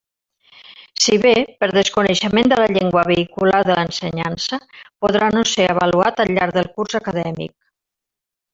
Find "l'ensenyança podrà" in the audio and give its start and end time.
3.81-5.29